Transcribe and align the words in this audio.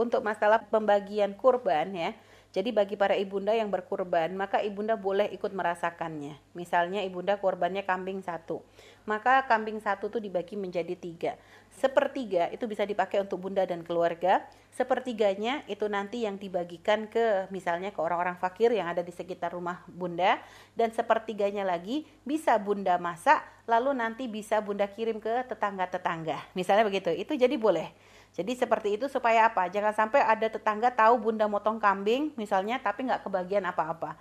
untuk 0.00 0.24
masalah 0.24 0.64
pembagian 0.64 1.36
kurban 1.36 1.92
ya 1.92 2.10
jadi 2.50 2.74
bagi 2.74 2.98
para 2.98 3.14
ibunda 3.14 3.54
yang 3.54 3.70
berkurban, 3.70 4.34
maka 4.34 4.58
ibunda 4.58 4.98
boleh 4.98 5.30
ikut 5.30 5.54
merasakannya. 5.54 6.34
Misalnya 6.58 6.98
ibunda 7.06 7.38
kurbannya 7.38 7.86
kambing 7.86 8.26
satu, 8.26 8.58
maka 9.06 9.46
kambing 9.46 9.78
satu 9.78 10.10
itu 10.10 10.18
dibagi 10.18 10.58
menjadi 10.58 10.98
tiga. 10.98 11.32
Sepertiga 11.70 12.50
itu 12.50 12.66
bisa 12.66 12.82
dipakai 12.82 13.22
untuk 13.22 13.46
bunda 13.46 13.62
dan 13.62 13.86
keluarga. 13.86 14.42
Sepertiganya 14.74 15.62
itu 15.70 15.86
nanti 15.86 16.26
yang 16.26 16.42
dibagikan 16.42 17.06
ke 17.06 17.46
misalnya 17.54 17.94
ke 17.94 18.02
orang-orang 18.02 18.34
fakir 18.34 18.74
yang 18.74 18.90
ada 18.90 19.06
di 19.06 19.14
sekitar 19.14 19.54
rumah 19.54 19.86
bunda. 19.86 20.42
Dan 20.74 20.90
sepertiganya 20.90 21.62
lagi 21.62 22.02
bisa 22.26 22.58
bunda 22.58 22.98
masak, 22.98 23.46
lalu 23.70 23.94
nanti 23.94 24.26
bisa 24.26 24.58
bunda 24.58 24.90
kirim 24.90 25.22
ke 25.22 25.46
tetangga-tetangga. 25.46 26.50
Misalnya 26.58 26.82
begitu, 26.82 27.14
itu 27.14 27.38
jadi 27.38 27.54
boleh. 27.54 27.94
Jadi 28.30 28.52
seperti 28.54 28.94
itu 28.94 29.10
supaya 29.10 29.50
apa? 29.50 29.66
Jangan 29.66 29.94
sampai 29.94 30.22
ada 30.22 30.46
tetangga 30.46 30.88
tahu 30.94 31.18
bunda 31.18 31.50
motong 31.50 31.82
kambing 31.82 32.30
misalnya 32.38 32.78
tapi 32.78 33.06
nggak 33.10 33.26
kebagian 33.26 33.66
apa-apa. 33.66 34.14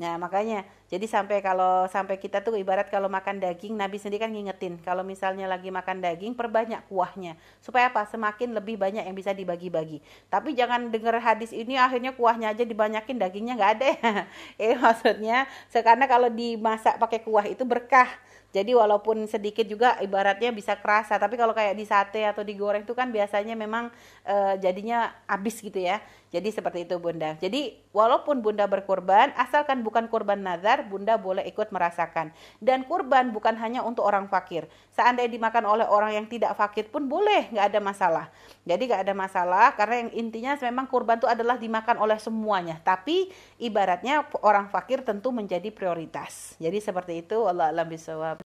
Nah 0.00 0.16
makanya 0.16 0.64
jadi 0.88 1.04
sampai 1.04 1.44
kalau 1.44 1.84
sampai 1.84 2.16
kita 2.16 2.40
tuh 2.40 2.56
ibarat 2.56 2.88
kalau 2.88 3.12
makan 3.12 3.36
daging 3.36 3.76
Nabi 3.76 4.00
sendiri 4.00 4.24
kan 4.24 4.32
ngingetin 4.32 4.80
kalau 4.80 5.04
misalnya 5.04 5.44
lagi 5.44 5.68
makan 5.68 6.00
daging 6.00 6.32
perbanyak 6.32 6.80
kuahnya 6.88 7.36
supaya 7.60 7.92
apa 7.92 8.08
semakin 8.08 8.56
lebih 8.56 8.80
banyak 8.80 9.04
yang 9.04 9.12
bisa 9.12 9.36
dibagi-bagi. 9.36 10.00
Tapi 10.32 10.56
jangan 10.56 10.88
dengar 10.88 11.20
hadis 11.20 11.52
ini 11.52 11.76
akhirnya 11.76 12.16
kuahnya 12.16 12.56
aja 12.56 12.64
dibanyakin 12.64 13.20
dagingnya 13.20 13.54
nggak 13.60 13.72
ada 13.76 13.86
ya. 13.92 14.12
eh 14.72 14.74
maksudnya 14.80 15.44
karena 15.68 16.08
kalau 16.08 16.32
dimasak 16.32 16.96
pakai 16.96 17.20
kuah 17.20 17.44
itu 17.44 17.68
berkah 17.68 18.08
jadi 18.50 18.74
walaupun 18.74 19.30
sedikit 19.30 19.62
juga 19.62 19.94
ibaratnya 20.02 20.50
bisa 20.50 20.74
kerasa, 20.74 21.14
tapi 21.22 21.38
kalau 21.38 21.54
kayak 21.54 21.78
di 21.78 21.86
sate 21.86 22.26
atau 22.26 22.42
digoreng 22.42 22.82
itu 22.82 22.98
kan 22.98 23.14
biasanya 23.14 23.54
memang 23.54 23.94
e, 24.26 24.58
jadinya 24.58 25.14
habis 25.30 25.62
gitu 25.62 25.78
ya. 25.78 26.02
Jadi 26.30 26.54
seperti 26.54 26.86
itu 26.86 26.94
Bunda. 27.02 27.34
Jadi 27.42 27.74
walaupun 27.90 28.38
Bunda 28.38 28.62
berkorban, 28.70 29.34
asalkan 29.34 29.82
bukan 29.82 30.06
korban 30.06 30.38
nazar, 30.38 30.86
Bunda 30.86 31.18
boleh 31.18 31.42
ikut 31.46 31.74
merasakan. 31.74 32.30
Dan 32.62 32.86
kurban 32.86 33.34
bukan 33.34 33.58
hanya 33.58 33.82
untuk 33.82 34.06
orang 34.06 34.30
fakir. 34.30 34.70
Seandainya 34.94 35.30
dimakan 35.30 35.66
oleh 35.66 35.86
orang 35.90 36.14
yang 36.14 36.26
tidak 36.30 36.54
fakir 36.54 36.86
pun 36.86 37.10
boleh, 37.10 37.50
nggak 37.50 37.66
ada 37.74 37.80
masalah. 37.82 38.26
Jadi 38.62 38.82
nggak 38.86 39.02
ada 39.10 39.14
masalah 39.14 39.66
karena 39.74 40.06
yang 40.06 40.10
intinya 40.14 40.52
memang 40.58 40.86
kurban 40.86 41.18
itu 41.18 41.26
adalah 41.26 41.58
dimakan 41.58 41.98
oleh 41.98 42.18
semuanya. 42.22 42.78
Tapi 42.78 43.30
ibaratnya 43.58 44.22
orang 44.42 44.70
fakir 44.70 45.02
tentu 45.02 45.34
menjadi 45.34 45.70
prioritas. 45.74 46.54
Jadi 46.62 46.78
seperti 46.78 47.26
itu 47.26 47.42
Allah 47.42 47.74
alam 47.74 47.86
bisawab. 47.90 48.39